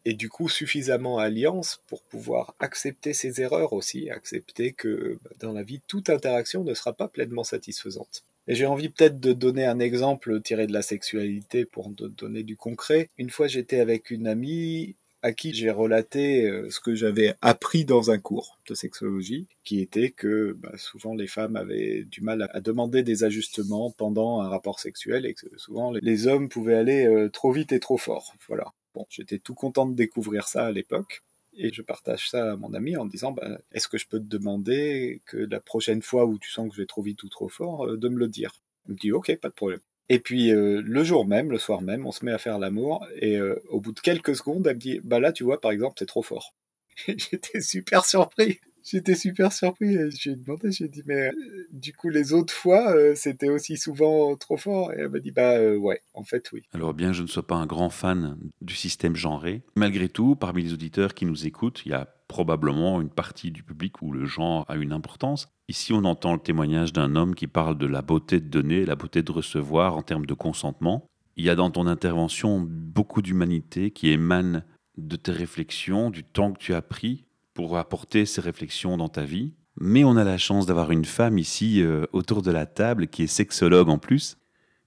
[0.05, 5.51] et du coup suffisamment alliance pour pouvoir accepter ses erreurs aussi, accepter que bah, dans
[5.51, 8.23] la vie, toute interaction ne sera pas pleinement satisfaisante.
[8.47, 12.57] Et j'ai envie peut-être de donner un exemple tiré de la sexualité pour donner du
[12.57, 13.07] concret.
[13.19, 17.85] Une fois j'étais avec une amie à qui j'ai relaté euh, ce que j'avais appris
[17.85, 22.49] dans un cours de sexologie, qui était que bah, souvent les femmes avaient du mal
[22.53, 27.05] à, demander des ajustements pendant un rapport sexuel et que souvent les hommes pouvaient aller
[27.05, 28.33] euh, trop vite et trop fort.
[28.47, 28.73] Voilà.
[28.95, 31.23] Bon, j'étais tout content de découvrir ça à l'époque.
[31.53, 34.25] Et je partage ça à mon ami en disant bah, Est-ce que je peux te
[34.25, 37.49] demander que la prochaine fois où tu sens que je vais trop vite ou trop
[37.49, 38.53] fort, euh, de me le dire?
[38.87, 39.81] Il me dit Ok, pas de problème.
[40.09, 43.05] Et puis euh, le jour même, le soir même, on se met à faire l'amour
[43.15, 45.71] et euh, au bout de quelques secondes, elle me dit "Bah là, tu vois, par
[45.71, 46.55] exemple, c'est trop fort."
[47.07, 48.59] J'étais super surpris.
[48.83, 49.97] J'étais super surpris.
[50.11, 54.57] J'ai demandé, j'ai dit "Mais euh, du coup, les autres fois, c'était aussi souvent trop
[54.57, 57.45] fort." Et elle m'a dit "Bah ouais, en fait, oui." Alors bien, je ne sois
[57.45, 61.81] pas un grand fan du système genré, malgré tout, parmi les auditeurs qui nous écoutent,
[61.85, 65.49] il y a probablement une partie du public où le genre a une importance.
[65.67, 68.95] Ici, on entend le témoignage d'un homme qui parle de la beauté de donner, la
[68.95, 71.07] beauté de recevoir en termes de consentement.
[71.37, 74.63] Il y a dans ton intervention beaucoup d'humanité qui émane
[74.97, 77.25] de tes réflexions, du temps que tu as pris
[77.59, 79.51] pour apporter ces réflexions dans ta vie.
[79.81, 83.23] Mais on a la chance d'avoir une femme ici euh, autour de la table qui
[83.23, 84.37] est sexologue en plus.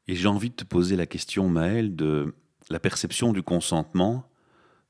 [0.08, 2.34] Et j'ai envie de te poser la question, Maëlle, de
[2.70, 4.24] la perception du consentement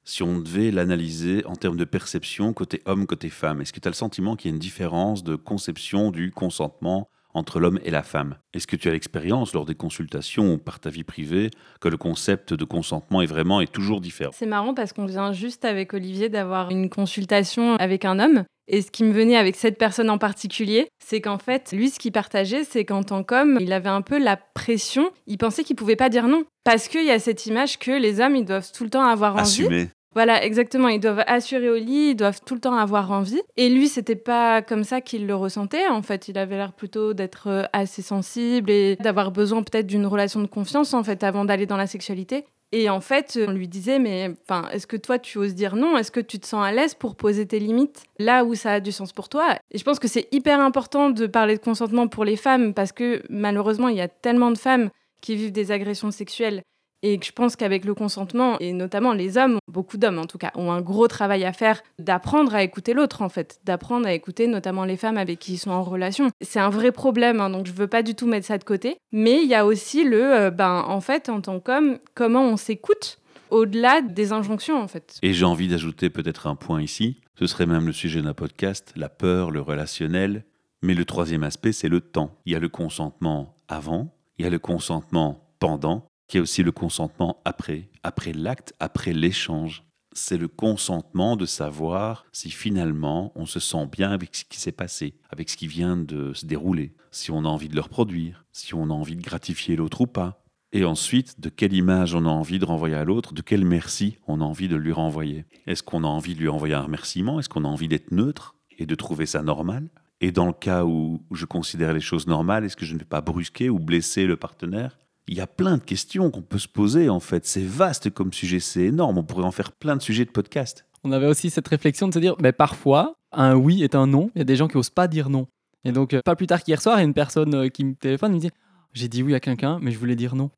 [0.04, 3.88] si on devait l'analyser en termes de perception côté homme, côté femme Est-ce que tu
[3.88, 7.90] as le sentiment qu'il y a une différence de conception du consentement entre l'homme et
[7.90, 11.50] la femme Est-ce que tu as l'expérience lors des consultations ou par ta vie privée
[11.80, 14.32] que le concept de consentement est vraiment et toujours différent?
[14.34, 18.80] C'est marrant parce qu'on vient juste avec Olivier d'avoir une consultation avec un homme et
[18.80, 22.12] ce qui me venait avec cette personne en particulier, c'est qu'en fait, lui, ce qu'il
[22.12, 25.10] partageait, c'est qu'en tant qu'homme, il avait un peu la pression.
[25.26, 26.44] Il pensait qu'il pouvait pas dire non.
[26.64, 29.32] Parce qu'il y a cette image que les hommes, ils doivent tout le temps avoir
[29.32, 29.42] envie.
[29.42, 29.88] Assumer.
[30.14, 30.88] Voilà, exactement.
[30.88, 33.40] Ils doivent assurer au lit, ils doivent tout le temps avoir envie.
[33.56, 35.86] Et lui, c'était pas comme ça qu'il le ressentait.
[35.88, 40.06] En fait, il avait l'air plutôt d'être euh, assez sensible et d'avoir besoin peut-être d'une
[40.06, 42.44] relation de confiance, en fait, avant d'aller dans la sexualité.
[42.74, 45.98] Et en fait, on lui disait, mais enfin, est-ce que toi, tu oses dire non?
[45.98, 48.80] Est-ce que tu te sens à l'aise pour poser tes limites là où ça a
[48.80, 49.56] du sens pour toi?
[49.70, 52.92] Et je pense que c'est hyper important de parler de consentement pour les femmes parce
[52.92, 54.88] que malheureusement, il y a tellement de femmes
[55.20, 56.62] qui vivent des agressions sexuelles
[57.02, 60.52] et je pense qu'avec le consentement, et notamment les hommes, beaucoup d'hommes en tout cas,
[60.54, 64.46] ont un gros travail à faire d'apprendre à écouter l'autre en fait, d'apprendre à écouter
[64.46, 66.30] notamment les femmes avec qui ils sont en relation.
[66.40, 68.96] C'est un vrai problème, hein, donc je veux pas du tout mettre ça de côté.
[69.10, 72.56] Mais il y a aussi le, euh, ben en fait, en tant qu'homme, comment on
[72.56, 73.18] s'écoute
[73.50, 75.18] au-delà des injonctions en fait.
[75.22, 78.92] Et j'ai envie d'ajouter peut-être un point ici, ce serait même le sujet d'un podcast,
[78.96, 80.44] la peur, le relationnel.
[80.84, 82.36] Mais le troisième aspect, c'est le temps.
[82.44, 86.62] Il y a le consentement avant, il y a le consentement pendant, y a aussi
[86.62, 89.84] le consentement après, après l'acte, après l'échange.
[90.14, 94.72] C'est le consentement de savoir si finalement on se sent bien avec ce qui s'est
[94.72, 98.44] passé, avec ce qui vient de se dérouler, si on a envie de le reproduire,
[98.52, 100.42] si on a envie de gratifier l'autre ou pas.
[100.74, 104.18] Et ensuite, de quelle image on a envie de renvoyer à l'autre, de quel merci
[104.26, 105.44] on a envie de lui renvoyer.
[105.66, 107.38] Est-ce qu'on a envie de lui envoyer un remerciement?
[107.38, 109.90] Est-ce qu'on a envie d'être neutre et de trouver ça normal?
[110.22, 113.04] Et dans le cas où je considère les choses normales, est-ce que je ne vais
[113.04, 114.98] pas brusquer ou blesser le partenaire?
[115.28, 117.46] Il y a plein de questions qu'on peut se poser en fait.
[117.46, 119.18] C'est vaste comme sujet, c'est énorme.
[119.18, 120.84] On pourrait en faire plein de sujets de podcast.
[121.04, 124.30] On avait aussi cette réflexion de se dire, mais parfois, un oui est un non.
[124.34, 125.46] Il y a des gens qui osent pas dire non.
[125.84, 127.84] Et donc, euh, pas plus tard qu'hier soir, il y a une personne euh, qui
[127.84, 128.50] me téléphone, il me dit,
[128.92, 130.50] j'ai dit oui à quelqu'un, mais je voulais dire non.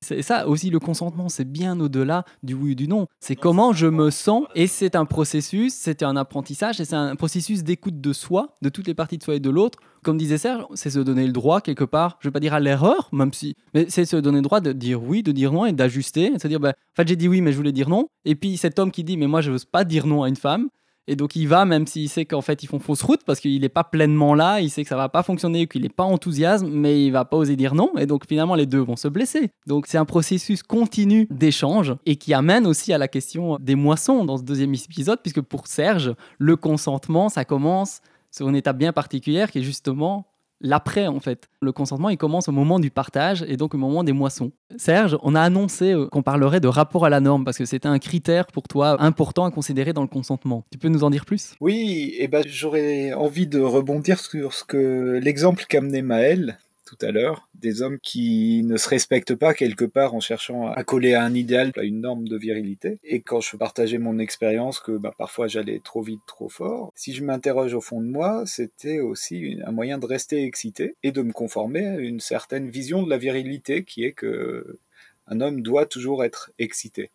[0.00, 3.08] C'est ça aussi le consentement, c'est bien au-delà du oui ou du non.
[3.18, 7.16] C'est comment je me sens et c'est un processus, c'est un apprentissage et c'est un
[7.16, 9.80] processus d'écoute de soi, de toutes les parties de soi et de l'autre.
[10.04, 12.60] Comme disait Serge, c'est se donner le droit quelque part, je vais pas dire à
[12.60, 15.66] l'erreur, même si, mais c'est se donner le droit de dire oui, de dire non
[15.66, 17.72] et d'ajuster, et de se dire, bah, en fait j'ai dit oui mais je voulais
[17.72, 18.08] dire non.
[18.24, 20.36] Et puis cet homme qui dit mais moi je veux pas dire non à une
[20.36, 20.68] femme,
[21.08, 23.60] et donc il va, même s'il sait qu'en fait ils font fausse route parce qu'il
[23.60, 26.66] n'est pas pleinement là, il sait que ça va pas fonctionner, qu'il n'est pas enthousiaste,
[26.68, 27.96] mais il va pas oser dire non.
[27.96, 29.50] Et donc finalement les deux vont se blesser.
[29.66, 34.26] Donc c'est un processus continu d'échange et qui amène aussi à la question des moissons
[34.26, 38.92] dans ce deuxième épisode, puisque pour Serge, le consentement, ça commence sur une étape bien
[38.92, 40.26] particulière qui est justement
[40.60, 41.48] l'après en fait.
[41.60, 44.52] Le consentement, il commence au moment du partage et donc au moment des moissons.
[44.76, 47.88] Serge, on a annoncé euh, qu'on parlerait de rapport à la norme parce que c'était
[47.88, 50.64] un critère pour toi important à considérer dans le consentement.
[50.70, 51.54] Tu peux nous en dire plus?
[51.60, 57.10] Oui, et ben j'aurais envie de rebondir sur ce que l'exemple qu'amenait Maël tout à
[57.10, 61.22] l'heure, des hommes qui ne se respectent pas quelque part en cherchant à coller à
[61.22, 62.98] un idéal, à une norme de virilité.
[63.04, 67.12] Et quand je partageais mon expérience que bah, parfois j'allais trop vite, trop fort, si
[67.12, 71.20] je m'interroge au fond de moi, c'était aussi un moyen de rester excité et de
[71.20, 74.78] me conformer à une certaine vision de la virilité qui est que
[75.26, 77.10] un homme doit toujours être excité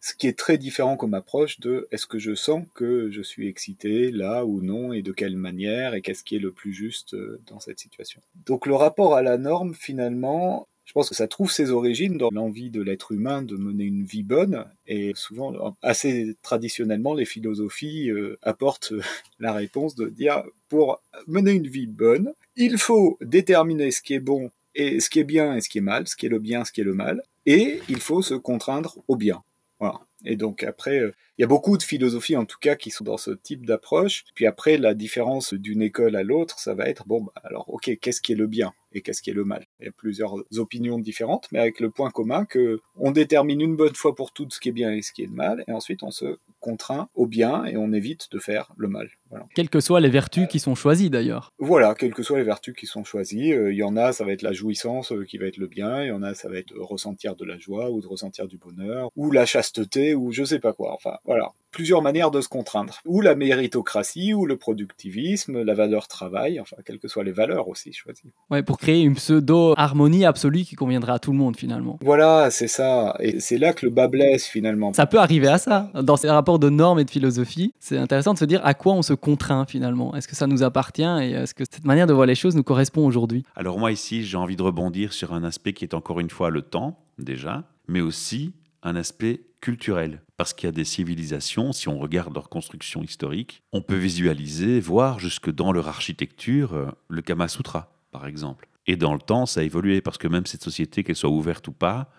[0.00, 3.48] ce qui est très différent comme approche de est-ce que je sens que je suis
[3.48, 7.14] excité là ou non et de quelle manière et qu'est-ce qui est le plus juste
[7.14, 8.20] euh, dans cette situation.
[8.46, 12.30] Donc le rapport à la norme finalement, je pense que ça trouve ses origines dans
[12.30, 18.10] l'envie de l'être humain de mener une vie bonne et souvent assez traditionnellement les philosophies
[18.10, 18.92] euh, apportent
[19.40, 24.20] la réponse de dire pour mener une vie bonne, il faut déterminer ce qui est
[24.20, 26.38] bon et ce qui est bien et ce qui est mal, ce qui est le
[26.38, 29.42] bien, ce qui est le mal, et il faut se contraindre au bien.
[29.80, 30.00] Voilà.
[30.24, 33.04] Et donc après, euh, il y a beaucoup de philosophies en tout cas qui sont
[33.04, 34.24] dans ce type d'approche.
[34.34, 37.22] Puis après, la différence d'une école à l'autre, ça va être bon.
[37.22, 39.66] Bah, alors, ok, qu'est-ce qui est le bien et qu'est-ce qui est le mal?
[39.78, 43.76] Il y a plusieurs opinions différentes, mais avec le point commun que on détermine une
[43.76, 45.72] bonne fois pour toutes ce qui est bien et ce qui est le mal, et
[45.72, 49.08] ensuite on se contraint au bien et on évite de faire le mal.
[49.30, 49.46] Voilà.
[49.54, 51.52] Quelles que soient les vertus qui sont choisies d'ailleurs.
[51.58, 53.52] Voilà, quelles que soient les vertus qui sont choisies.
[53.52, 55.66] Euh, Il y en a, ça va être la jouissance euh, qui va être le
[55.66, 58.46] bien, il y en a, ça va être ressentir de la joie ou de ressentir
[58.48, 60.92] du bonheur, ou la chasteté, ou je sais pas quoi.
[60.94, 63.00] Enfin, voilà plusieurs manières de se contraindre.
[63.06, 67.68] Ou la méritocratie, ou le productivisme, la valeur travail, enfin, quelles que soient les valeurs
[67.68, 68.32] aussi choisies.
[68.50, 71.98] Ouais, pour créer une pseudo-harmonie absolue qui conviendra à tout le monde finalement.
[72.02, 73.16] Voilà, c'est ça.
[73.20, 74.92] Et c'est là que le bas blesse finalement.
[74.92, 75.90] Ça peut arriver à ça.
[75.94, 78.94] Dans ces rapports de normes et de philosophie, c'est intéressant de se dire à quoi
[78.94, 80.14] on se contraint finalement?
[80.14, 82.62] Est-ce que ça nous appartient et est-ce que cette manière de voir les choses nous
[82.62, 83.44] correspond aujourd'hui?
[83.54, 86.50] Alors moi ici, j'ai envie de rebondir sur un aspect qui est encore une fois
[86.50, 90.22] le temps, déjà, mais aussi un aspect culturel.
[90.36, 94.80] Parce qu'il y a des civilisations, si on regarde leur construction historique, on peut visualiser,
[94.80, 98.68] voir jusque dans leur architecture, euh, le Kama Sutra, par exemple.
[98.86, 101.66] Et dans le temps, ça a évolué, parce que même cette société, qu'elle soit ouverte
[101.68, 102.10] ou pas,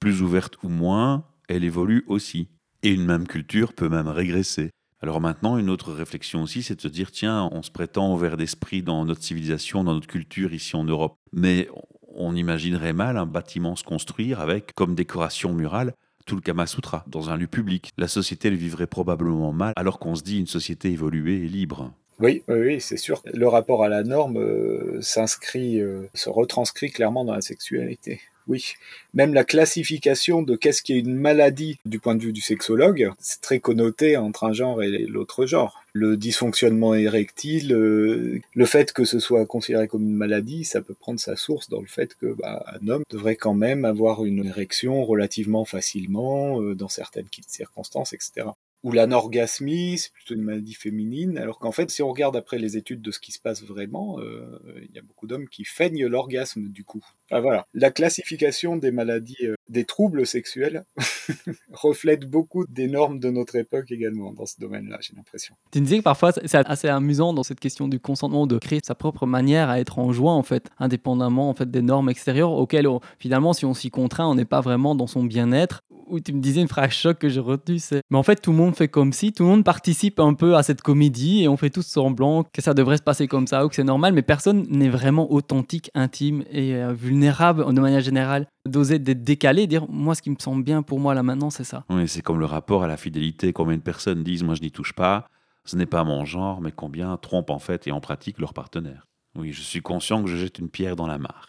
[0.00, 2.48] plus ouverte ou moins, elle évolue aussi.
[2.82, 4.70] Et une même culture peut même régresser.
[5.02, 8.36] Alors maintenant, une autre réflexion aussi, c'est de se dire, tiens, on se prétend ouvert
[8.36, 11.16] d'esprit dans notre civilisation, dans notre culture ici en Europe.
[11.32, 11.68] Mais
[12.14, 15.94] on imaginerait mal un bâtiment se construire avec, comme décoration murale,
[16.26, 17.92] tout le Kama Sutra dans un lieu public.
[17.96, 21.92] La société, elle vivrait probablement mal, alors qu'on se dit une société évoluée et libre.
[22.18, 23.22] Oui, oui, oui c'est sûr.
[23.32, 28.20] Le rapport à la norme euh, s'inscrit, euh, se retranscrit clairement dans la sexualité.
[28.50, 28.74] Oui,
[29.14, 33.12] même la classification de qu'est-ce qui est une maladie du point de vue du sexologue,
[33.20, 35.84] c'est très connoté entre un genre et l'autre genre.
[35.92, 40.94] Le dysfonctionnement érectile, euh, le fait que ce soit considéré comme une maladie, ça peut
[40.94, 44.44] prendre sa source dans le fait que bah, un homme devrait quand même avoir une
[44.44, 48.48] érection relativement facilement euh, dans certaines circonstances, etc
[48.82, 52.76] ou l'anorgasmie, c'est plutôt une maladie féminine, alors qu'en fait, si on regarde après les
[52.76, 56.06] études de ce qui se passe vraiment, euh, il y a beaucoup d'hommes qui feignent
[56.06, 57.04] l'orgasme du coup.
[57.30, 60.84] Enfin, voilà, la classification des maladies, euh, des troubles sexuels
[61.72, 65.54] reflète beaucoup des normes de notre époque également dans ce domaine-là, j'ai l'impression.
[65.72, 68.94] Tu disais que parfois c'est assez amusant dans cette question du consentement de créer sa
[68.94, 72.88] propre manière à être en joie en fait, indépendamment en fait des normes extérieures auxquelles
[73.18, 76.40] finalement si on s'y contraint, on n'est pas vraiment dans son bien-être où tu me
[76.40, 78.88] disais une phrase choc que j'ai retenue, c'est mais en fait tout le monde fait
[78.88, 81.86] comme si, tout le monde participe un peu à cette comédie et on fait tous
[81.86, 84.88] semblant que ça devrait se passer comme ça ou que c'est normal, mais personne n'est
[84.88, 88.46] vraiment authentique, intime et euh, vulnérable de manière générale.
[88.66, 91.64] D'oser d'être décalé, dire moi ce qui me semble bien pour moi là maintenant c'est
[91.64, 91.84] ça.
[91.88, 93.52] Oui, c'est comme le rapport à la fidélité.
[93.52, 95.26] Combien de personnes disent moi je n'y touche pas
[95.64, 99.06] ce n'est pas mon genre, mais combien trompent en fait et en pratique leur partenaire.
[99.36, 101.48] Oui, je suis conscient que je jette une pierre dans la mare.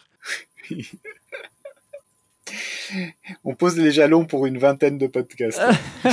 [3.44, 5.62] On pose les jalons pour une vingtaine de podcasts.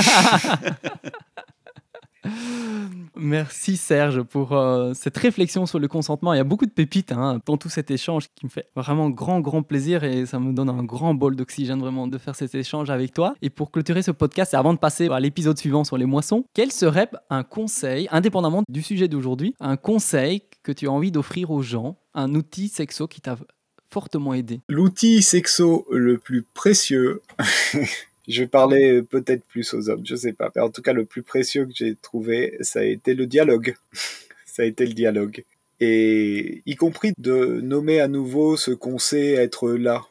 [3.16, 6.32] Merci Serge pour euh, cette réflexion sur le consentement.
[6.32, 9.10] Il y a beaucoup de pépites hein, dans tout cet échange qui me fait vraiment
[9.10, 12.54] grand, grand plaisir et ça me donne un grand bol d'oxygène vraiment de faire cet
[12.54, 13.34] échange avec toi.
[13.42, 16.44] Et pour clôturer ce podcast, et avant de passer à l'épisode suivant sur les moissons,
[16.54, 21.50] quel serait un conseil, indépendamment du sujet d'aujourd'hui, un conseil que tu as envie d'offrir
[21.50, 23.36] aux gens, un outil sexo qui t'a
[23.90, 27.22] fortement aidé L'outil sexo le plus précieux
[28.30, 30.52] Je parler peut-être plus aux hommes, je sais pas.
[30.54, 33.74] Mais en tout cas, le plus précieux que j'ai trouvé, ça a été le dialogue.
[34.46, 35.44] ça a été le dialogue.
[35.80, 40.02] Et y compris de nommer à nouveau ce qu'on sait être là.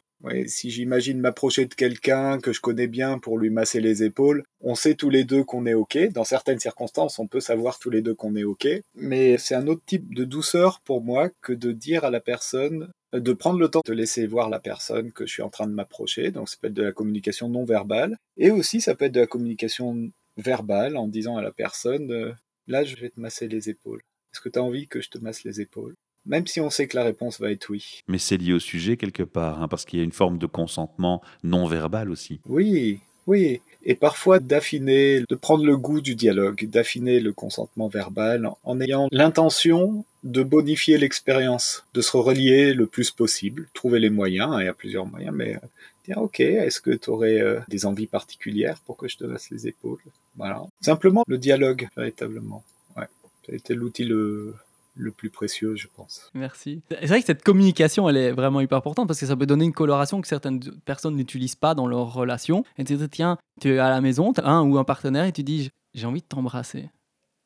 [0.46, 4.74] si j'imagine m'approcher de quelqu'un que je connais bien pour lui masser les épaules, on
[4.74, 5.96] sait tous les deux qu'on est OK.
[6.12, 8.66] Dans certaines circonstances, on peut savoir tous les deux qu'on est OK.
[8.96, 12.90] Mais c'est un autre type de douceur pour moi que de dire à la personne
[13.12, 15.72] de prendre le temps de laisser voir la personne que je suis en train de
[15.72, 16.30] m'approcher.
[16.30, 18.16] Donc ça peut être de la communication non verbale.
[18.36, 22.32] Et aussi ça peut être de la communication verbale en disant à la personne, euh,
[22.66, 24.02] là je vais te masser les épaules.
[24.32, 25.94] Est-ce que tu as envie que je te masse les épaules?
[26.26, 28.02] Même si on sait que la réponse va être oui.
[28.06, 30.46] Mais c'est lié au sujet quelque part, hein, parce qu'il y a une forme de
[30.46, 32.40] consentement non verbal aussi.
[32.46, 38.50] Oui, oui, et parfois d'affiner, de prendre le goût du dialogue, d'affiner le consentement verbal
[38.64, 44.56] en ayant l'intention de bonifier l'expérience, de se relier le plus possible, trouver les moyens,
[44.58, 45.66] il y a plusieurs moyens, mais euh,
[46.06, 49.50] dire ok, est-ce que tu aurais euh, des envies particulières pour que je te laisse
[49.50, 50.00] les épaules?
[50.36, 50.62] Voilà.
[50.80, 52.62] Simplement le dialogue, véritablement.
[52.96, 53.08] Ouais.
[53.46, 54.54] Ça a été l'outil le,
[54.96, 56.30] le plus précieux, je pense.
[56.34, 56.82] Merci.
[56.90, 59.64] C'est vrai que cette communication, elle est vraiment hyper importante parce que ça peut donner
[59.64, 62.64] une coloration que certaines personnes n'utilisent pas dans leur relation.
[62.78, 65.24] Et tu dis, tiens, tu es à la maison, tu as un ou un partenaire
[65.24, 66.90] et tu dis, j'ai envie de t'embrasser.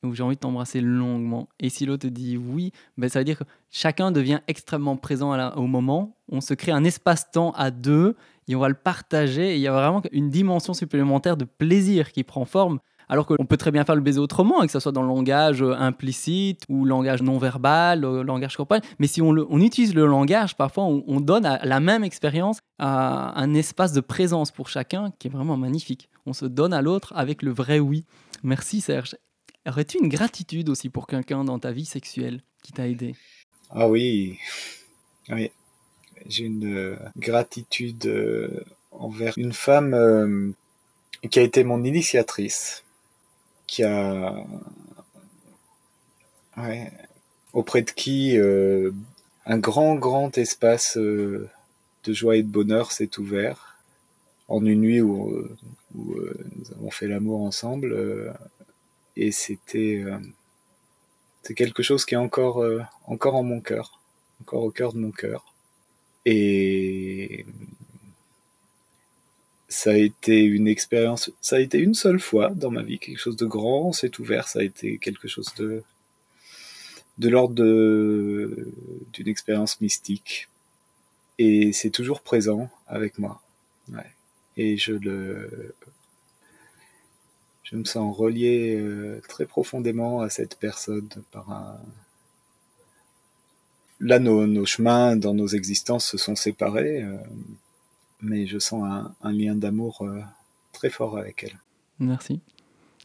[0.04, 1.48] Ou j'ai envie de t'embrasser longuement.
[1.58, 5.66] Et si l'autre dit oui, ben ça veut dire que chacun devient extrêmement présent au
[5.66, 6.16] moment.
[6.30, 8.16] On se crée un espace-temps à deux
[8.48, 9.54] et on va le partager.
[9.54, 13.56] Il y a vraiment une dimension supplémentaire de plaisir qui prend forme alors qu'on peut
[13.56, 16.84] très bien faire le baiser autrement, que ce soit dans le langage euh, implicite ou
[16.84, 18.82] langage non verbal, le langage corporel.
[18.98, 23.92] Mais si on, utilise le langage, parfois on, donne à la même expérience un espace
[23.92, 26.08] de présence pour chacun qui est vraiment magnifique.
[26.26, 28.04] On se donne à l'autre avec le vrai oui.
[28.42, 29.16] Merci Serge.
[29.66, 33.14] Aurais-tu une gratitude aussi pour quelqu'un dans ta vie sexuelle qui t'a aidé?
[33.70, 34.38] Ah oui,
[35.30, 35.50] oui.
[36.26, 40.54] J'ai une euh, gratitude euh, envers une femme
[41.30, 42.84] qui a été mon initiatrice
[43.66, 44.44] qui a
[47.52, 48.92] auprès de qui euh,
[49.46, 51.48] un grand grand espace euh,
[52.04, 53.76] de joie et de bonheur s'est ouvert
[54.48, 55.04] en une nuit euh,
[55.94, 56.16] où
[56.56, 58.34] nous avons fait l'amour ensemble
[59.16, 60.04] et c'était
[61.42, 62.64] c'est quelque chose qui est encore
[63.06, 64.00] encore en mon cœur
[64.40, 65.44] encore au cœur de mon cœur
[66.26, 67.44] et
[69.74, 73.18] ça a été une expérience, ça a été une seule fois dans ma vie, quelque
[73.18, 75.82] chose de grand s'est ouvert, ça a été quelque chose de,
[77.18, 80.48] de l'ordre d'une expérience mystique.
[81.38, 83.42] Et c'est toujours présent avec moi.
[84.56, 85.74] Et je le,
[87.64, 91.80] je me sens relié euh, très profondément à cette personne par un,
[94.00, 97.02] là nos, nos, chemins dans nos existences se sont séparés.
[97.02, 97.16] Euh,
[98.20, 98.84] mais je sens
[99.22, 100.20] un, lien d'amour euh,
[100.72, 101.58] très fort avec elle.
[101.98, 102.40] Merci.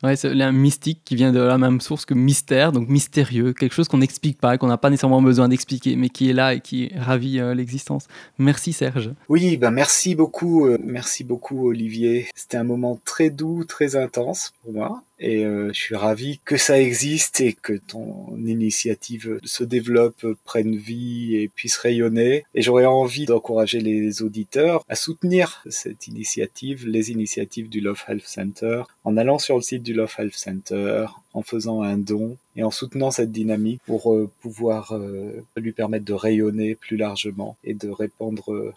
[0.01, 3.73] Ouais, c'est un mystique qui vient de la même source que mystère, donc mystérieux, quelque
[3.73, 6.61] chose qu'on n'explique pas, qu'on n'a pas nécessairement besoin d'expliquer, mais qui est là et
[6.61, 8.07] qui ravit euh, l'existence.
[8.37, 9.11] Merci Serge.
[9.27, 12.27] Oui, ben merci beaucoup, euh, merci beaucoup Olivier.
[12.33, 15.03] C'était un moment très doux, très intense pour moi.
[15.19, 20.75] Et euh, je suis ravi que ça existe et que ton initiative se développe, prenne
[20.75, 22.45] vie et puisse rayonner.
[22.55, 28.25] Et j'aurais envie d'encourager les auditeurs à soutenir cette initiative, les initiatives du Love Health
[28.25, 32.63] Center, en allant sur le site du Love Health Center, en faisant un don et
[32.63, 37.73] en soutenant cette dynamique pour euh, pouvoir euh, lui permettre de rayonner plus largement et
[37.73, 38.73] de répandre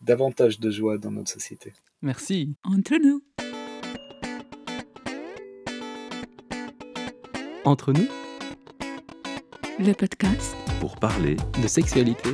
[0.00, 1.72] davantage de joie dans notre société.
[2.02, 2.54] Merci.
[2.64, 3.22] Entre nous.
[7.64, 8.08] Entre nous,
[9.78, 12.30] le podcast pour parler de sexualité.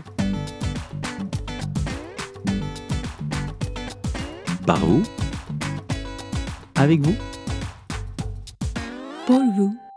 [4.66, 5.02] Par vous
[6.76, 7.14] Avec vous
[9.26, 9.87] Pour vous.